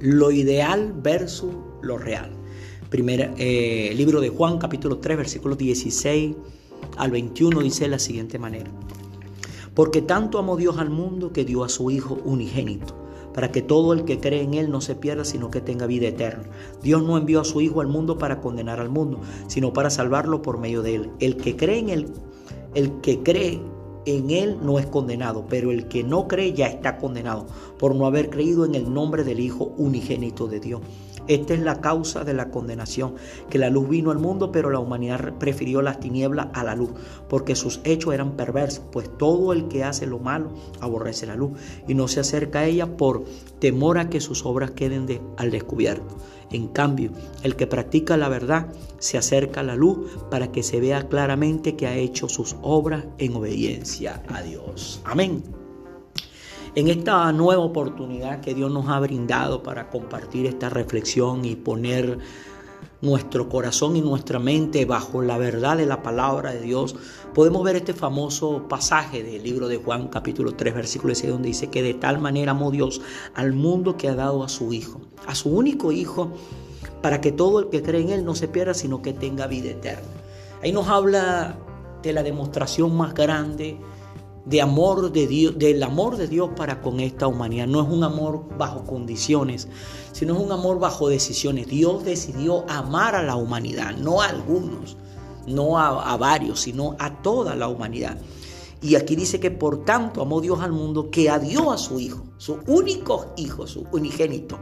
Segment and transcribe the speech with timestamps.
[0.00, 2.30] lo ideal versus lo real.
[2.88, 6.34] Primer eh, libro de Juan, capítulo 3, versículos 16
[6.96, 8.70] al 21, dice de la siguiente manera.
[9.74, 12.96] Porque tanto amó Dios al mundo que dio a su Hijo unigénito,
[13.32, 16.08] para que todo el que cree en Él no se pierda, sino que tenga vida
[16.08, 16.44] eterna.
[16.82, 20.42] Dios no envió a su Hijo al mundo para condenar al mundo, sino para salvarlo
[20.42, 21.10] por medio de Él.
[21.20, 22.06] El que cree en Él,
[22.74, 23.60] el que cree
[24.06, 27.46] en él no es condenado, pero el que no cree ya está condenado
[27.78, 30.80] por no haber creído en el nombre del Hijo unigénito de Dios.
[31.28, 33.14] Esta es la causa de la condenación,
[33.48, 36.90] que la luz vino al mundo, pero la humanidad prefirió las tinieblas a la luz,
[37.28, 41.52] porque sus hechos eran perversos, pues todo el que hace lo malo aborrece la luz
[41.86, 43.24] y no se acerca a ella por
[43.58, 45.06] temor a que sus obras queden
[45.36, 46.16] al descubierto.
[46.50, 47.12] En cambio,
[47.42, 48.66] el que practica la verdad
[48.98, 53.04] se acerca a la luz para que se vea claramente que ha hecho sus obras
[53.18, 55.00] en obediencia a Dios.
[55.04, 55.59] Amén.
[56.76, 62.18] En esta nueva oportunidad que Dios nos ha brindado para compartir esta reflexión y poner
[63.00, 66.94] nuestro corazón y nuestra mente bajo la verdad de la palabra de Dios,
[67.34, 71.70] podemos ver este famoso pasaje del libro de Juan capítulo 3 versículo 6 donde dice
[71.70, 73.00] que de tal manera amó Dios
[73.34, 76.30] al mundo que ha dado a su Hijo, a su único Hijo,
[77.02, 79.70] para que todo el que cree en Él no se pierda, sino que tenga vida
[79.70, 80.06] eterna.
[80.62, 81.56] Ahí nos habla
[82.00, 83.76] de la demostración más grande
[84.44, 87.66] de amor de Dios, del amor de Dios para con esta humanidad.
[87.66, 89.68] No es un amor bajo condiciones,
[90.12, 91.66] sino es un amor bajo decisiones.
[91.66, 94.96] Dios decidió amar a la humanidad, no a algunos,
[95.46, 98.18] no a, a varios, sino a toda la humanidad.
[98.82, 102.24] Y aquí dice que por tanto amó Dios al mundo que adió a su Hijo,
[102.38, 104.58] su único Hijo, su unigénito,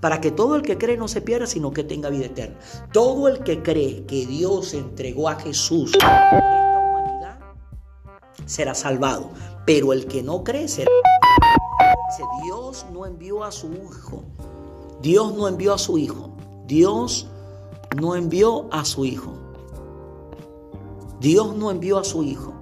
[0.00, 2.58] para que todo el que cree no se pierda, sino que tenga vida eterna.
[2.92, 5.92] Todo el que cree que Dios entregó a Jesús
[8.50, 9.30] será salvado.
[9.66, 10.90] Pero el que no cree será
[12.42, 14.24] Dios no envió a su hijo.
[15.00, 16.30] Dios no envió a su hijo.
[16.66, 17.28] Dios
[17.96, 19.32] no envió a su hijo.
[21.20, 22.54] Dios no envió a su hijo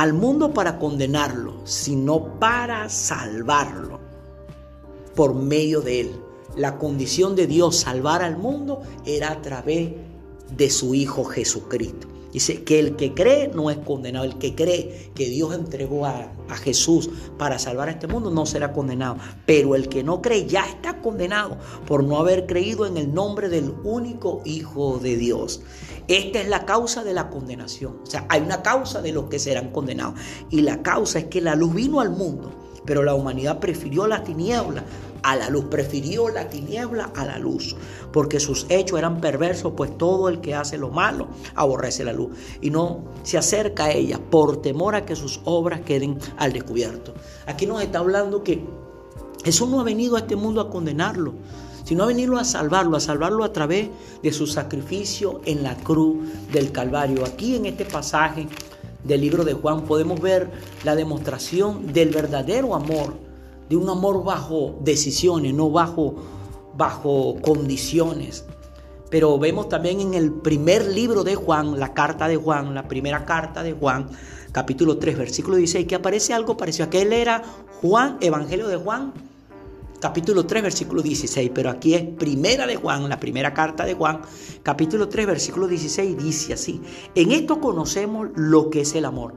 [0.00, 4.00] al mundo para condenarlo, sino para salvarlo
[5.14, 6.20] por medio de él.
[6.56, 9.92] La condición de Dios salvar al mundo era a través
[10.56, 12.08] de su Hijo Jesucristo.
[12.32, 14.24] Dice que el que cree no es condenado.
[14.24, 16.32] El que cree que Dios entregó a,
[16.62, 17.08] Jesús
[17.38, 19.16] para salvar a este mundo no será condenado.
[19.46, 23.48] Pero el que no cree ya está condenado por no haber creído en el nombre
[23.48, 25.62] del único Hijo de Dios.
[26.08, 28.00] Esta es la causa de la condenación.
[28.02, 30.18] O sea, hay una causa de los que serán condenados.
[30.50, 32.52] Y la causa es que la luz vino al mundo,
[32.84, 34.84] pero la humanidad prefirió la tiniebla
[35.22, 37.76] a la luz, prefirió la tiniebla a la luz,
[38.12, 42.30] porque sus hechos eran perversos, pues todo el que hace lo malo aborrece la luz
[42.60, 47.14] y no se acerca a ella por temor a que sus obras queden al descubierto.
[47.46, 48.64] Aquí nos está hablando que
[49.44, 51.34] Jesús no ha venido a este mundo a condenarlo,
[51.84, 53.88] sino ha venido a salvarlo, a salvarlo a través
[54.22, 57.24] de su sacrificio en la cruz del Calvario.
[57.24, 58.46] Aquí en este pasaje
[59.04, 60.50] del libro de Juan podemos ver
[60.84, 63.29] la demostración del verdadero amor
[63.70, 66.16] de un amor bajo decisiones, no bajo,
[66.76, 68.44] bajo condiciones.
[69.10, 73.24] Pero vemos también en el primer libro de Juan, la carta de Juan, la primera
[73.24, 74.08] carta de Juan,
[74.50, 76.86] capítulo 3, versículo 16, que aparece algo parecido.
[76.86, 77.44] Aquel era
[77.80, 79.12] Juan, Evangelio de Juan,
[80.00, 84.22] capítulo 3, versículo 16, pero aquí es primera de Juan, la primera carta de Juan,
[84.64, 86.82] capítulo 3, versículo 16, dice así,
[87.14, 89.34] en esto conocemos lo que es el amor,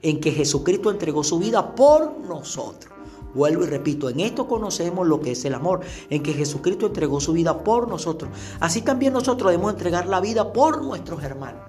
[0.00, 2.96] en que Jesucristo entregó su vida por nosotros.
[3.36, 7.20] Vuelvo y repito, en esto conocemos lo que es el amor, en que Jesucristo entregó
[7.20, 8.30] su vida por nosotros.
[8.60, 11.60] Así también nosotros debemos entregar la vida por nuestros hermanos.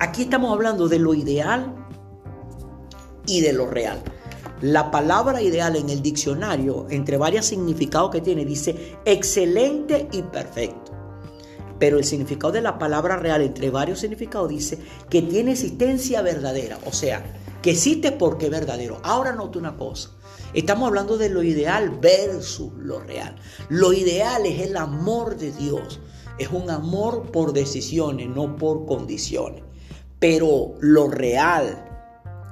[0.00, 1.74] Aquí estamos hablando de lo ideal
[3.26, 4.02] y de lo real.
[4.62, 10.92] La palabra ideal en el diccionario, entre varios significados que tiene, dice excelente y perfecto.
[11.78, 14.78] Pero el significado de la palabra real, entre varios significados, dice
[15.10, 16.78] que tiene existencia verdadera.
[16.86, 17.24] O sea,
[17.60, 19.00] que existe porque es verdadero.
[19.02, 20.10] Ahora note una cosa.
[20.54, 23.36] Estamos hablando de lo ideal versus lo real.
[23.70, 25.98] Lo ideal es el amor de Dios.
[26.38, 29.62] Es un amor por decisiones, no por condiciones.
[30.18, 31.88] Pero lo real,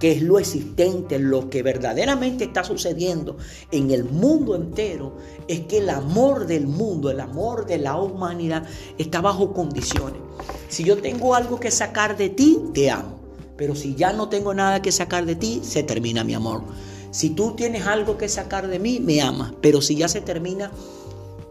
[0.00, 3.36] que es lo existente, lo que verdaderamente está sucediendo
[3.70, 8.66] en el mundo entero, es que el amor del mundo, el amor de la humanidad,
[8.96, 10.22] está bajo condiciones.
[10.68, 13.20] Si yo tengo algo que sacar de ti, te amo.
[13.58, 16.62] Pero si ya no tengo nada que sacar de ti, se termina mi amor.
[17.10, 19.52] Si tú tienes algo que sacar de mí, me amas.
[19.60, 20.70] Pero si ya se termina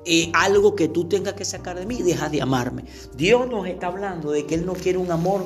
[0.05, 2.85] eh, algo que tú tengas que sacar de mí, dejas de amarme.
[3.15, 5.45] Dios nos está hablando de que Él no quiere un amor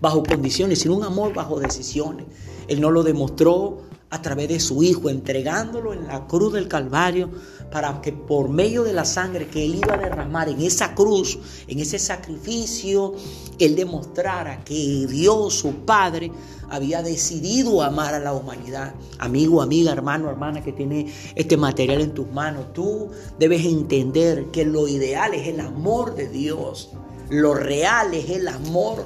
[0.00, 2.26] bajo condiciones, sino un amor bajo decisiones.
[2.68, 7.30] Él no lo demostró a través de su Hijo, entregándolo en la cruz del Calvario,
[7.70, 11.38] para que por medio de la sangre que Él iba a derramar en esa cruz,
[11.66, 13.14] en ese sacrificio,
[13.58, 16.30] Él demostrara que Dios, su Padre,
[16.68, 18.94] había decidido amar a la humanidad.
[19.18, 24.64] Amigo, amiga, hermano, hermana que tiene este material en tus manos, tú debes entender que
[24.64, 26.90] lo ideal es el amor de Dios.
[27.28, 29.04] Lo real es el amor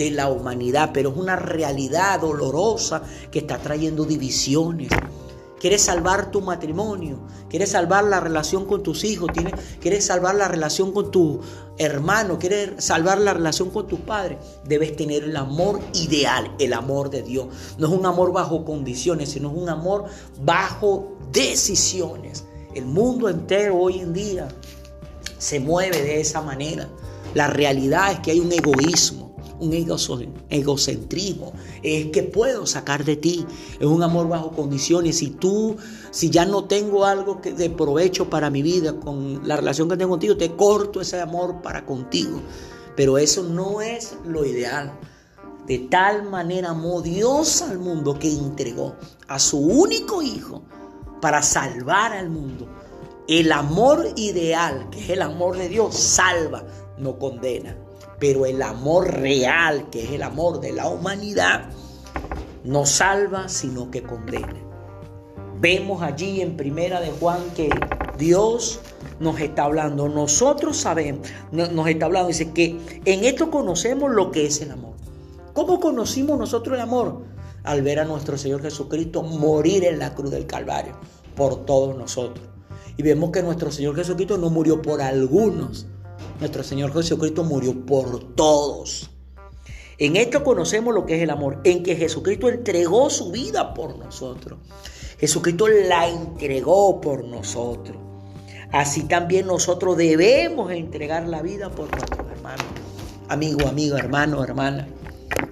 [0.00, 4.88] de la humanidad, pero es una realidad dolorosa que está trayendo divisiones.
[5.60, 7.18] Quieres salvar tu matrimonio,
[7.50, 9.28] quieres salvar la relación con tus hijos,
[9.78, 11.40] quieres salvar la relación con tu
[11.76, 14.38] hermano, quieres salvar la relación con tus padres.
[14.64, 17.48] Debes tener el amor ideal, el amor de Dios.
[17.76, 20.06] No es un amor bajo condiciones, sino es un amor
[20.42, 22.44] bajo decisiones.
[22.74, 24.48] El mundo entero hoy en día
[25.36, 26.88] se mueve de esa manera.
[27.34, 29.29] La realidad es que hay un egoísmo
[29.60, 29.74] un
[30.48, 31.52] egocentrismo,
[31.82, 33.46] es que puedo sacar de ti,
[33.78, 35.18] es un amor bajo condiciones.
[35.18, 35.76] Si tú,
[36.10, 39.96] si ya no tengo algo que de provecho para mi vida con la relación que
[39.96, 42.40] tengo contigo, te corto ese amor para contigo.
[42.96, 44.98] Pero eso no es lo ideal.
[45.66, 48.96] De tal manera amó Dios al mundo que entregó
[49.28, 50.62] a su único hijo
[51.20, 52.66] para salvar al mundo.
[53.28, 56.64] El amor ideal, que es el amor de Dios, salva,
[56.98, 57.76] no condena.
[58.20, 61.70] Pero el amor real, que es el amor de la humanidad,
[62.62, 64.60] no salva, sino que condena.
[65.58, 67.70] Vemos allí en Primera de Juan que
[68.18, 68.80] Dios
[69.18, 70.08] nos está hablando.
[70.08, 74.94] Nosotros sabemos, nos está hablando, dice que en esto conocemos lo que es el amor.
[75.52, 77.22] ¿Cómo conocimos nosotros el amor?
[77.64, 80.96] Al ver a nuestro Señor Jesucristo morir en la cruz del Calvario
[81.36, 82.46] por todos nosotros.
[82.96, 85.86] Y vemos que nuestro Señor Jesucristo no murió por algunos,
[86.40, 89.10] nuestro Señor Jesucristo murió por todos.
[89.98, 93.98] En esto conocemos lo que es el amor, en que Jesucristo entregó su vida por
[93.98, 94.58] nosotros.
[95.18, 97.98] Jesucristo la entregó por nosotros.
[98.72, 102.64] Así también nosotros debemos entregar la vida por nuestros hermanos.
[103.28, 104.88] Amigo, amigo, hermano, hermana,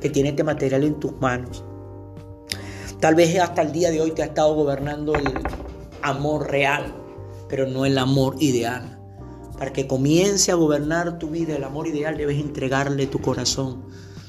[0.01, 1.63] que tiene este material en tus manos.
[3.01, 5.35] Tal vez hasta el día de hoy te ha estado gobernando el
[6.01, 6.95] amor real,
[7.49, 8.98] pero no el amor ideal.
[9.59, 13.83] Para que comience a gobernar tu vida, el amor ideal, debes entregarle tu corazón,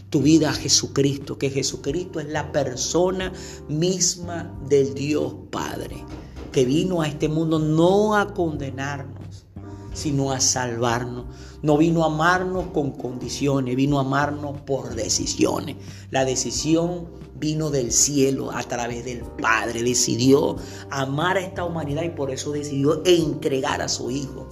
[0.09, 3.31] tu vida a Jesucristo, que Jesucristo es la persona
[3.67, 6.03] misma del Dios Padre,
[6.51, 9.45] que vino a este mundo no a condenarnos,
[9.93, 11.25] sino a salvarnos.
[11.61, 15.75] No vino a amarnos con condiciones, vino a amarnos por decisiones.
[16.09, 19.83] La decisión vino del cielo a través del Padre.
[19.83, 20.55] Decidió
[20.89, 24.47] amar a esta humanidad y por eso decidió entregar a su Hijo.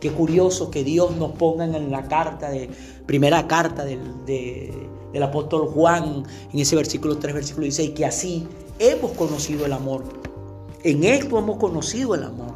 [0.00, 2.70] Qué curioso que Dios nos ponga en la carta de
[3.06, 8.46] primera carta del, del apóstol Juan, en ese versículo 3, versículo 16, que así
[8.78, 10.04] hemos conocido el amor.
[10.82, 12.54] En esto hemos conocido el amor.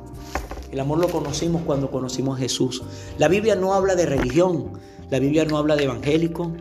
[0.73, 2.83] El amor lo conocimos cuando conocimos a Jesús.
[3.19, 4.73] La Biblia no habla de religión,
[5.11, 6.53] la Biblia no habla de evangélico,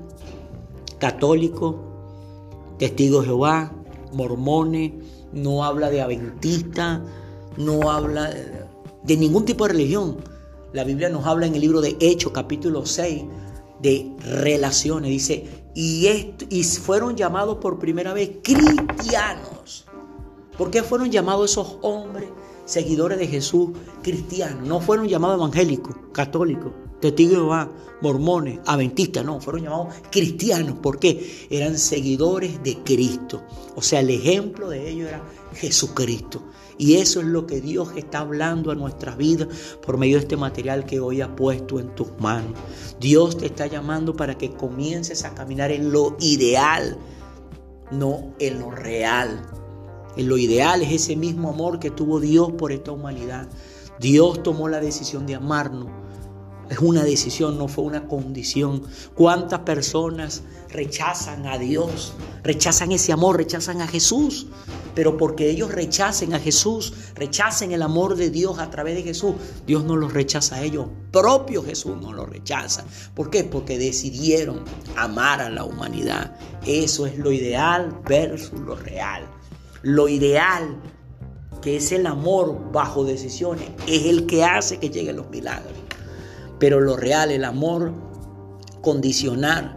[0.99, 1.79] católico,
[2.77, 3.73] testigo de Jehová,
[4.11, 4.91] mormones,
[5.31, 7.01] no habla de adventista,
[7.57, 8.29] no habla
[9.03, 10.17] de ningún tipo de religión.
[10.73, 13.25] La Biblia nos habla en el libro de Hechos, capítulo 6,
[13.79, 14.11] de
[14.41, 15.11] relaciones.
[15.11, 16.07] Dice, y,
[16.49, 19.85] y fueron llamados por primera vez cristianos.
[20.57, 22.27] ¿Por qué fueron llamados esos hombres,
[22.65, 23.69] seguidores de Jesús,
[24.01, 24.67] cristianos?
[24.67, 26.71] No fueron llamados evangélicos, católicos,
[27.03, 27.69] testigos de Jehová,
[28.01, 30.77] mormones, adventistas, no, fueron llamados cristianos.
[30.79, 31.47] ¿Por qué?
[31.49, 33.43] Eran seguidores de Cristo.
[33.75, 35.21] O sea, el ejemplo de ellos era
[35.53, 36.41] Jesucristo.
[36.77, 39.49] Y eso es lo que Dios está hablando a nuestras vidas
[39.85, 42.53] por medio de este material que hoy ha puesto en tus manos.
[42.99, 46.97] Dios te está llamando para que comiences a caminar en lo ideal,
[47.91, 49.45] no en lo real.
[50.15, 53.49] En lo ideal es ese mismo amor que tuvo Dios por esta humanidad.
[53.99, 55.89] Dios tomó la decisión de amarnos
[56.69, 58.83] es una decisión, no fue una condición.
[59.15, 62.13] ¿Cuántas personas rechazan a Dios?
[62.43, 64.47] Rechazan ese amor, rechazan a Jesús.
[64.95, 69.35] Pero porque ellos rechacen a Jesús, rechacen el amor de Dios a través de Jesús,
[69.65, 70.87] Dios no los rechaza a ellos.
[71.11, 72.85] Propio Jesús no los rechaza.
[73.15, 73.43] ¿Por qué?
[73.43, 74.63] Porque decidieron
[74.95, 76.37] amar a la humanidad.
[76.65, 79.27] Eso es lo ideal versus lo real.
[79.81, 80.79] Lo ideal
[81.63, 85.71] que es el amor bajo decisiones, es el que hace que lleguen los milagros.
[86.63, 87.91] Pero lo real, el amor
[88.79, 89.75] condicional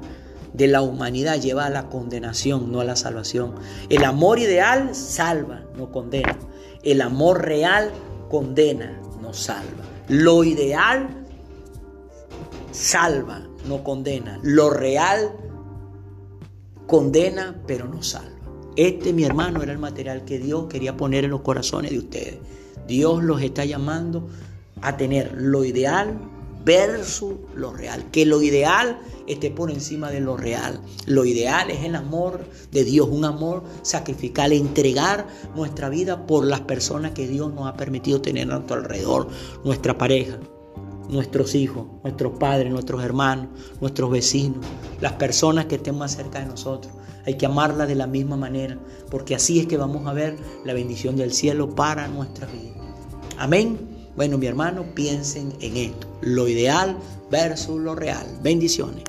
[0.52, 3.57] de la humanidad lleva a la condenación, no a la salvación.
[3.88, 6.38] El amor ideal salva, no condena.
[6.85, 7.90] El amor real
[8.31, 9.83] condena, no salva.
[10.07, 11.09] Lo ideal
[12.71, 14.38] salva, no condena.
[14.45, 15.33] Lo real
[16.87, 18.31] condena, pero no salva.
[18.76, 22.37] Este, mi hermano, era el material que Dios quería poner en los corazones de ustedes.
[22.87, 24.28] Dios los está llamando
[24.83, 26.16] a tener lo ideal
[26.66, 28.11] versus lo real.
[28.11, 30.80] Que lo ideal esté por encima de lo real.
[31.06, 36.61] Lo ideal es el amor de Dios, un amor sacrificial, entregar nuestra vida por las
[36.62, 39.28] personas que Dios nos ha permitido tener a nuestro alrededor,
[39.64, 40.38] nuestra pareja,
[41.08, 43.46] nuestros hijos, nuestros padres, nuestros hermanos,
[43.80, 44.66] nuestros vecinos,
[45.00, 46.92] las personas que estén más cerca de nosotros.
[47.26, 48.76] Hay que amarla de la misma manera,
[49.08, 52.75] porque así es que vamos a ver la bendición del cielo para nuestra vida.
[53.38, 53.96] Amén.
[54.16, 56.96] Bueno, mi hermano, piensen en esto, lo ideal
[57.30, 58.26] versus lo real.
[58.42, 59.04] Bendiciones.